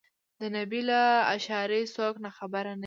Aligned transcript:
د 0.39 0.41
نبي 0.55 0.81
له 0.89 1.01
اشارې 1.35 1.81
څوک 1.95 2.13
ناخبر 2.25 2.65
نه 2.71 2.75
دي. 2.77 2.79